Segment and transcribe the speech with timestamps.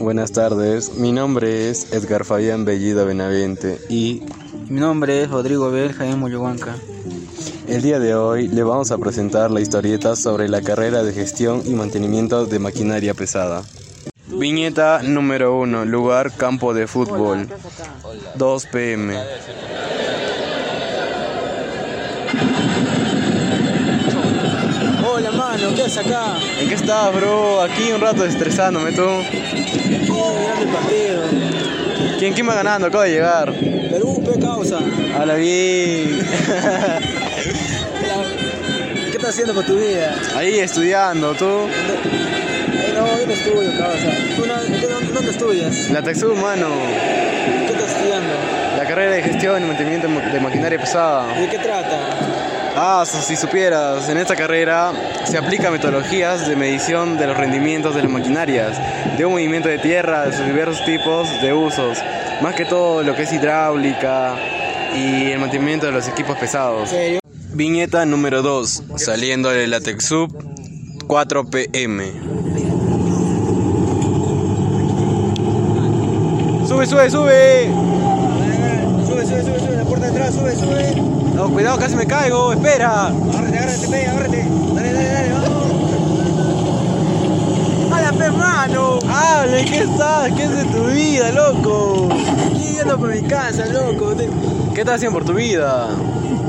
[0.00, 4.22] Buenas tardes, mi nombre es Edgar Fabián Bellido Benavente y
[4.68, 6.76] Mi nombre es Rodrigo Abel Jaén Moyohuanca.
[7.66, 11.62] el día de hoy le vamos a presentar la historieta sobre la carrera de gestión
[11.66, 13.64] y mantenimiento de maquinaria pesada.
[14.28, 17.48] Viñeta número 1, lugar campo de fútbol,
[18.36, 19.18] 2 pm.
[25.10, 26.36] Hola, mano, ¿qué haces acá?
[26.60, 27.62] ¿En qué estás, bro?
[27.62, 29.02] Aquí un rato estresándome tú.
[29.02, 31.22] Oh, mirando el partido.
[32.18, 32.86] ¿Quién, quién va ganando?
[32.88, 33.52] Acabo de llegar.
[33.52, 34.78] Perú, ¿qué causa?
[35.18, 36.20] Habla bien.
[39.10, 40.14] ¿Qué estás haciendo con tu vida?
[40.36, 41.44] Ahí estudiando, tú.
[41.46, 44.10] Eh, no, yo no estudio, causa.
[44.36, 45.90] ¿Tú no- dónde, estudias?
[45.90, 46.68] La Texú, mano.
[47.66, 48.34] ¿Qué estás estudiando?
[48.76, 51.26] La carrera de gestión y mantenimiento de maquinaria pesada.
[51.36, 51.98] ¿Y de qué trata?
[52.80, 54.92] Ah, si supieras, en esta carrera
[55.24, 58.78] se aplica metodologías de medición de los rendimientos de las maquinarias,
[59.18, 61.98] de un movimiento de tierra, de sus diversos tipos de usos,
[62.40, 64.36] más que todo lo que es hidráulica
[64.94, 66.90] y el mantenimiento de los equipos pesados.
[67.52, 70.32] Viñeta número 2, saliendo de la Texub,
[71.08, 72.12] 4 pm.
[76.64, 77.10] Sube, sube.
[77.10, 77.66] Sube, sube,
[79.26, 81.02] sube, sube, la puerta de atrás, sube, sube.
[81.34, 83.06] No, cuidado, casi me caigo, espera.
[83.08, 84.46] Agárrate, agárrate, pe, agárrate.
[84.74, 85.52] Dale, dale, dale, vamos.
[87.92, 88.98] ¡Hala, pe, mano!
[89.08, 90.32] Hable, ¿qué estás?
[90.36, 92.08] ¿Qué es de tu vida, loco?
[92.46, 94.14] Aquí yendo por mi casa, loco.
[94.14, 94.28] Te-
[94.78, 95.88] ¿Qué estás haciendo por tu vida?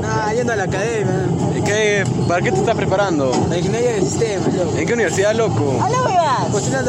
[0.04, 1.26] Ah, yendo a la academia.
[1.58, 3.32] ¿Y qué, ¿Para qué te estás preparando?
[3.48, 4.78] La ingeniería del sistema, loco.
[4.78, 5.80] ¿En qué universidad, loco?
[5.82, 5.88] A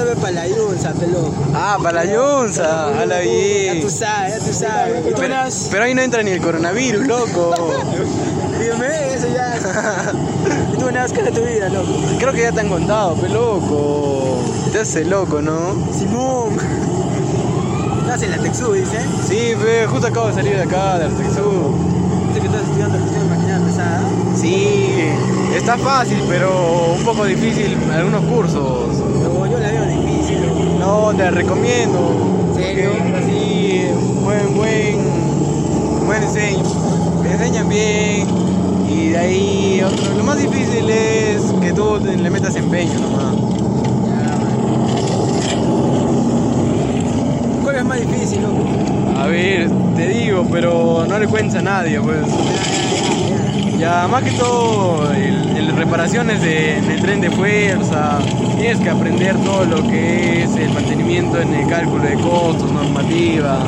[0.03, 1.33] ver para la Irunza, pe, loco.
[1.55, 3.81] Ah, para la Yunza, habla Ya bien.
[3.81, 5.03] tú sabes, ya tú sabes.
[5.03, 5.35] ¿Y tú Pero,
[5.71, 7.55] pero ahí no entra ni el coronavirus, loco.
[8.59, 9.55] Dígame eso ya.
[10.75, 11.11] ¿Y tú nas?
[11.11, 11.89] ¿Qué es de tu vida, loco?
[12.19, 14.43] Creo que ya te han contado, pe loco.
[14.71, 15.73] Te hace loco, ¿no?
[15.91, 16.90] Simón.
[18.21, 18.99] Estás en la Texú, dice.
[19.27, 19.55] Sí,
[19.89, 21.73] justo acabo de salir de acá, de Artexú.
[22.27, 24.03] Dice que estás estudiando gestión de maquinaria pesada.
[24.35, 24.93] Sí,
[25.55, 29.01] está fácil, pero un poco difícil algunos cursos.
[29.23, 30.37] Pero yo la veo difícil.
[30.77, 32.45] No, te la recomiendo.
[32.49, 32.91] ¿En serio?
[33.17, 33.87] Así,
[34.23, 34.99] buen, buen,
[36.05, 36.61] buen diseño.
[37.23, 38.27] Te enseñan bien.
[38.87, 43.35] Y de ahí, otro, lo más difícil es que tú le metas empeño nomás.
[44.05, 44.51] Ya, man.
[47.63, 48.65] ¿Cuál es más difícil, loco?
[49.19, 52.27] A ver, te digo, pero no le cuentes a nadie, pues.
[52.27, 53.77] Ya, ya, ya.
[53.77, 58.19] Ya, más que todo, el, el reparaciones de, en el tren de fuerza,
[58.57, 63.63] tienes que aprender todo lo que es el mantenimiento en el cálculo de costos, normativa,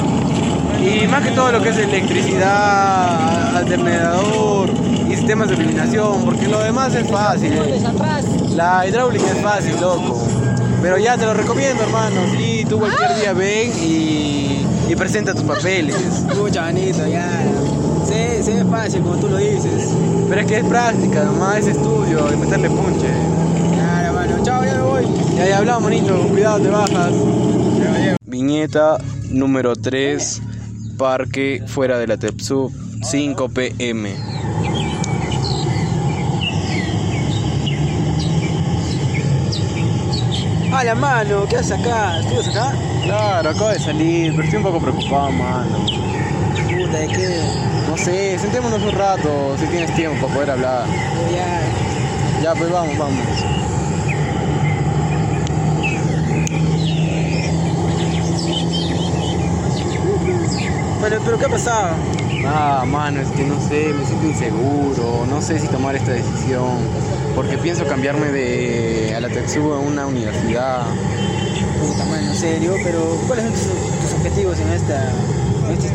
[0.80, 4.70] y más que todo lo que es electricidad, alternador
[5.10, 7.54] y sistemas de iluminación, porque lo demás es fácil.
[8.56, 10.28] La hidráulica es fácil, loco.
[10.84, 12.22] Pero ya te lo recomiendo, hermano.
[12.38, 15.96] Sí, tú cualquier día ven y, y presenta tus papeles.
[16.38, 17.42] Pucha, manito, ya.
[18.06, 19.90] Sí, sí, es fácil, como tú lo dices.
[20.28, 23.08] Pero es que es práctica, nomás es estudio y meterle punche.
[23.78, 24.44] Ya, hermano.
[24.44, 25.06] Chao, ya me voy.
[25.38, 27.14] Ya, ya hablamos, monito, con cuidado, te bajas.
[28.26, 28.98] Viñeta
[29.30, 30.42] número 3,
[30.98, 32.70] Parque fuera de la Tepsu,
[33.04, 34.33] 5 pm.
[40.84, 41.48] Mano.
[41.48, 42.20] ¿Qué haces acá?
[42.20, 42.74] ¿Estudias acá?
[43.06, 45.86] Claro, acabo de salir, pero estoy un poco preocupado, mano.
[45.86, 47.42] Puta, ¿de qué?
[47.90, 50.86] No sé, sentémonos un rato, si tienes tiempo para poder hablar.
[51.32, 52.44] Ya.
[52.44, 53.26] Ya, pues vamos, vamos.
[61.00, 61.96] Bueno, pero ¿qué ha pasado?
[62.46, 66.78] Ah, mano, es que no sé, me siento inseguro, no sé si tomar esta decisión,
[67.36, 70.84] porque pienso cambiarme de a la Texu a una universidad.
[71.80, 72.76] Puta, mano, serio.
[72.84, 75.12] Pero, ¿cuáles son tus, tus objetivos en, esta,
[75.72, 75.94] este?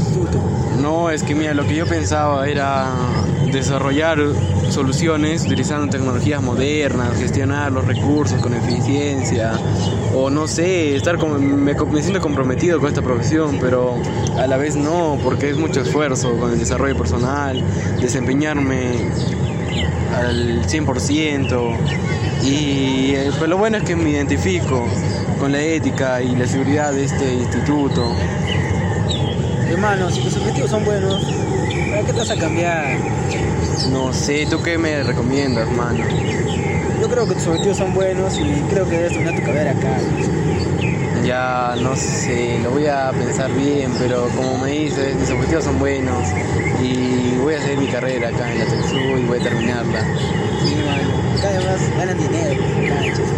[0.80, 2.92] No, es que mira, lo que yo pensaba era
[3.50, 4.18] desarrollar
[4.70, 9.52] soluciones utilizando tecnologías modernas, gestionar los recursos con eficiencia,
[10.14, 13.97] o no sé, estar como, me, me siento comprometido con esta profesión, pero
[14.38, 17.62] a la vez no, porque es mucho esfuerzo con el desarrollo personal,
[18.00, 19.10] desempeñarme
[20.16, 21.76] al 100%,
[22.44, 24.86] y pues lo bueno es que me identifico
[25.38, 28.14] con la ética y la seguridad de este instituto.
[29.68, 31.22] Hermano, si tus objetivos son buenos,
[31.91, 32.97] ¿para qué te vas a cambiar?
[33.91, 36.04] No sé, ¿tú qué me recomiendas, mano?
[37.00, 39.98] Yo creo que tus objetivos son buenos y creo que debes terminar tu carrera acá.
[41.24, 45.78] Ya no sé, lo voy a pensar bien, pero como me dices, mis objetivos son
[45.78, 46.28] buenos
[46.82, 50.03] y voy a hacer mi carrera acá en la Texu y voy a terminarla.
[50.64, 51.38] Sí, mano.
[51.38, 52.62] Acá además ganan dinero.
[52.88, 53.28] manches.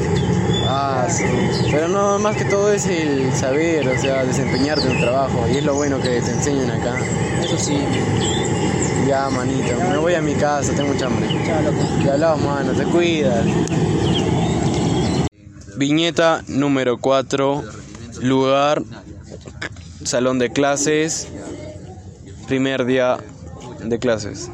[1.70, 5.46] Pero no, más que todo es el saber, o sea, desempeñarte en un trabajo.
[5.52, 6.94] Y es lo bueno que te enseñan acá.
[7.42, 7.78] Eso sí.
[9.06, 11.26] Ya, manito, me voy a mi casa, tengo mucha hambre.
[11.46, 11.78] Chao, loco.
[12.02, 13.44] Te hablamos, mano, te cuidas.
[15.76, 17.64] Viñeta número 4,
[18.20, 18.82] lugar,
[20.04, 21.28] salón de clases,
[22.46, 23.16] primer día
[23.82, 24.50] de clases.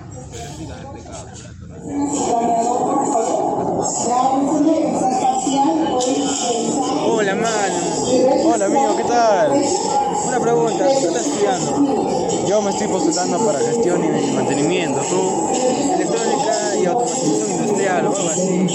[12.48, 15.50] Yo me estoy postulando para gestión y mantenimiento, ¿tú?
[15.94, 18.66] Electrónica y automatización industrial o algo así.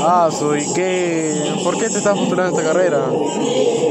[0.00, 1.54] Ah, soy, ¿qué?
[1.64, 3.06] ¿Por qué te estás postulando esta carrera?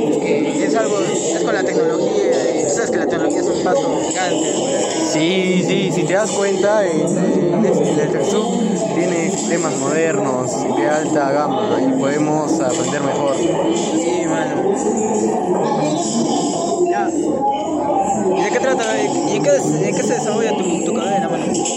[0.10, 3.48] Es que es algo, es con la tecnología y tú sabes que la tecnología es
[3.48, 4.54] un paso gigante.
[5.12, 8.62] Sí, sí, si te das cuenta, el, el, el TechSoup
[8.96, 13.36] tiene sistemas modernos de alta gama y podemos aprender mejor.
[13.38, 14.62] Sí, mano.
[16.90, 17.10] Ya.
[18.38, 18.84] ¿Y de qué trata?
[19.02, 21.30] ¿Y en qué, se desarrolla tu, tu carrera?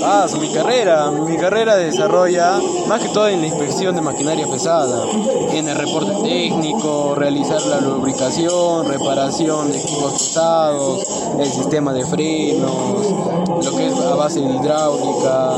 [0.03, 5.05] Ah, mi carrera, mi carrera desarrolla más que todo en la inspección de maquinaria pesada,
[5.53, 11.07] en el reporte técnico, realizar la lubricación, reparación de equipos pesados,
[11.39, 15.57] el sistema de frenos, lo que es a base hidráulica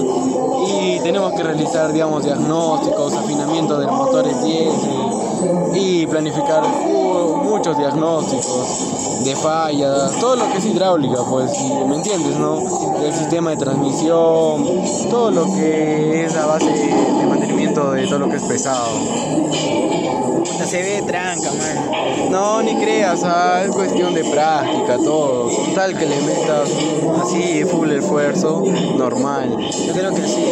[0.68, 5.05] y tenemos que realizar, digamos, diagnósticos, afinamiento de motores diésel
[5.74, 6.62] y planificar
[7.42, 11.50] muchos diagnósticos de fallas, todo lo que es hidráulica, pues,
[11.88, 12.60] ¿me entiendes, no?
[13.02, 14.66] El sistema de transmisión,
[15.10, 19.85] todo lo que es a base de mantenimiento de todo lo que es pesado.
[20.66, 22.30] Puta, se ve tranca, mano.
[22.30, 23.22] No, ni creas,
[23.64, 25.48] es cuestión de práctica, todo.
[25.54, 26.70] Con tal que le metas
[27.22, 28.64] así full esfuerzo,
[28.96, 29.56] normal.
[29.86, 30.44] Yo creo que sí.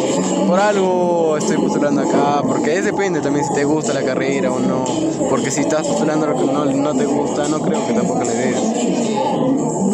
[0.47, 4.59] Por algo estoy postulando acá, porque es depende también si te gusta la carrera o
[4.59, 4.85] no.
[5.29, 8.33] Porque si estás postulando lo que no, no te gusta, no creo que tampoco le
[8.33, 8.57] des.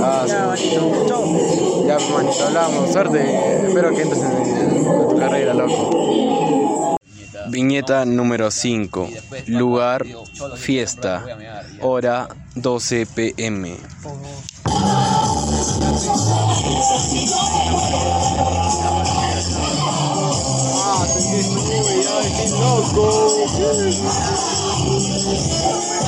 [0.04, 0.76] Ah, Ya, sí.
[0.78, 1.26] manito.
[1.88, 2.92] Ya, manito, hablamos.
[2.92, 3.66] Suerte.
[3.68, 5.90] Espero que entres en, en tu carrera, loco.
[7.50, 9.10] Viñeta número 5.
[9.48, 10.06] Lugar,
[10.58, 11.26] fiesta.
[11.82, 13.78] Hora 12 pm.
[14.84, 15.32] Ah.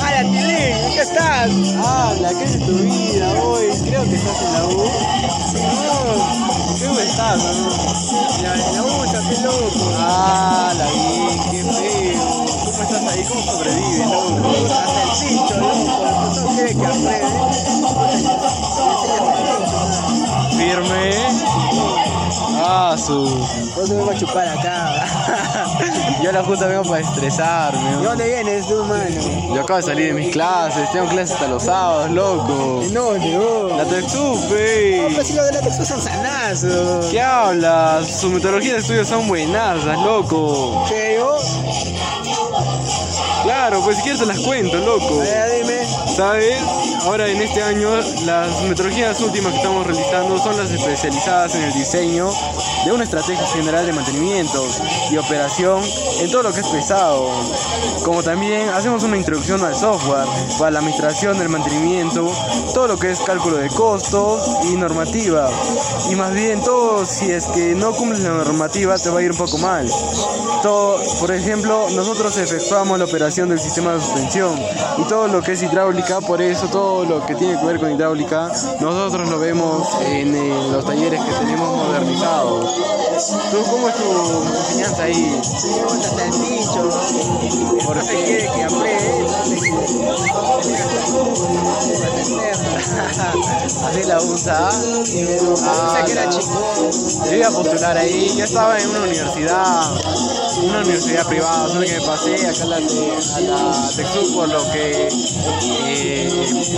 [0.00, 0.76] ¡Hala, Tilín!
[0.92, 1.50] ¿Qué estás?
[1.84, 3.66] Habla, ¿qué es tu vida hoy?
[3.84, 6.63] Creo que estás en la U.
[6.94, 7.50] No, ¿qué U estás, no?
[8.42, 9.90] La, la usa, qué loco.
[9.98, 12.44] Ah, la vi, qué feo.
[12.64, 13.24] ¿Cómo estás ahí?
[13.24, 14.64] ¿Cómo sobrevives, loco?
[14.72, 15.74] Hasta el pincho, loco.
[16.36, 17.26] No quiere que apruebe.
[20.56, 21.23] Firme.
[22.94, 23.24] Ah, su.
[23.74, 25.04] Vos a chupar acá.
[26.22, 27.90] Yo la justa vengo para estresarme.
[27.90, 28.02] ¿De ¿no?
[28.10, 29.52] dónde vienes tú, mano?
[29.52, 32.80] Yo acabo de salir de mis clases, tengo clases hasta los sábados, loco.
[32.82, 33.72] ¿De dónde, vos?
[33.76, 35.06] La No, Texupe.
[35.10, 37.06] pero si los de la son sanazos.
[37.06, 38.20] ¿Qué hablas?
[38.20, 40.84] Sus metodologías de estudio son buenazas, loco.
[40.88, 41.36] ¿Qué yo?
[43.42, 45.20] Claro, pues si quieres te las cuento, loco.
[45.20, 45.84] A ver, dime.
[46.16, 46.62] ¿Sabes?
[47.02, 47.90] Ahora en este año
[48.24, 52.30] las metodologías últimas que estamos realizando son las especializadas en el diseño
[52.84, 54.66] de una estrategia general de mantenimiento
[55.10, 55.82] y operación
[56.20, 57.30] en todo lo que es pesado.
[58.04, 60.26] Como también hacemos una introducción al software
[60.58, 62.30] para la administración del mantenimiento,
[62.74, 65.48] todo lo que es cálculo de costos y normativa.
[66.10, 69.30] Y más bien todo si es que no cumples la normativa te va a ir
[69.30, 69.88] un poco mal.
[70.62, 74.58] Todo, por ejemplo, nosotros efectuamos la operación del sistema de suspensión
[74.98, 77.90] y todo lo que es hidráulica, por eso todo lo que tiene que ver con
[77.90, 78.50] hidráulica,
[78.80, 82.73] nosotros lo vemos en, eh, los talleres que tenemos modernizados.
[83.50, 84.02] ¿Tú cómo es tu
[84.52, 85.40] enseñanza ahí?
[85.86, 86.90] Puta, hasta el pincho.
[87.72, 89.26] El ¿Por quiere que apruebe.
[93.84, 94.68] Así la usa.
[94.68, 96.90] O sea que era chingón.
[97.30, 99.90] Yo iba a postular ahí, yo estaba en una universidad,
[100.64, 105.08] una universidad privada, solo que me pasé acá a la, a por lo que
[105.62, 106.28] eh,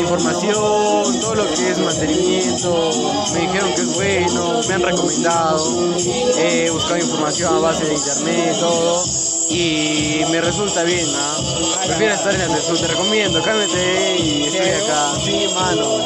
[0.01, 2.91] información, todo lo que es mantenimiento,
[3.33, 5.95] me dijeron que es bueno, me han recomendado,
[6.39, 9.05] he buscado información a base de internet, todo.
[9.49, 11.77] Y me resulta bien, ¿no?
[11.87, 15.13] Prefiero estar en la Texuc, te recomiendo, cámbiate y estoy acá.
[15.25, 16.05] Sí, mano.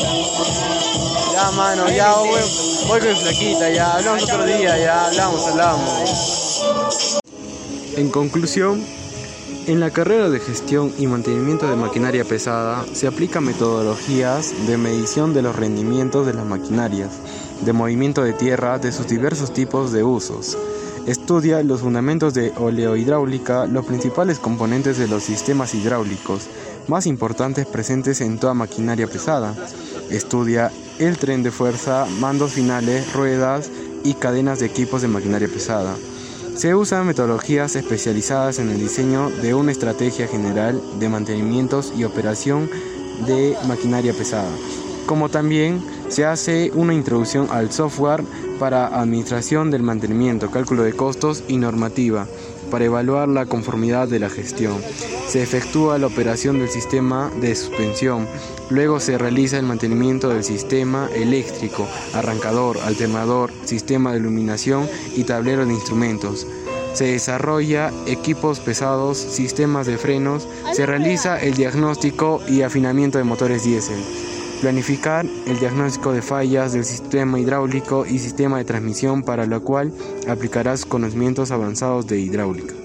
[1.33, 2.41] Ya, mano, ya voy,
[2.87, 7.21] voy con mi flaquita, ya hablamos otro día, ya hablamos, hablamos.
[8.01, 8.83] En conclusión,
[9.67, 15.35] en la carrera de gestión y mantenimiento de maquinaria pesada se aplican metodologías de medición
[15.35, 17.11] de los rendimientos de las maquinarias,
[17.61, 20.57] de movimiento de tierra de sus diversos tipos de usos,
[21.07, 26.47] Estudia los fundamentos de oleohidráulica, los principales componentes de los sistemas hidráulicos
[26.89, 29.55] más importantes presentes en toda maquinaria pesada.
[30.11, 33.71] Estudia el tren de fuerza, mandos finales, ruedas
[34.05, 35.97] y cadenas de equipos de maquinaria pesada.
[36.61, 42.69] Se usan metodologías especializadas en el diseño de una estrategia general de mantenimientos y operación
[43.27, 44.51] de maquinaria pesada,
[45.07, 48.23] como también se hace una introducción al software
[48.59, 52.27] para administración del mantenimiento, cálculo de costos y normativa
[52.71, 54.81] para evaluar la conformidad de la gestión.
[55.29, 58.27] Se efectúa la operación del sistema de suspensión.
[58.71, 65.67] Luego se realiza el mantenimiento del sistema eléctrico, arrancador, alternador, sistema de iluminación y tablero
[65.67, 66.47] de instrumentos.
[66.95, 73.65] Se desarrolla equipos pesados, sistemas de frenos, se realiza el diagnóstico y afinamiento de motores
[73.65, 74.30] diésel.
[74.61, 79.91] Planificar el diagnóstico de fallas del sistema hidráulico y sistema de transmisión para lo cual
[80.29, 82.80] aplicarás conocimientos avanzados de hidráulica.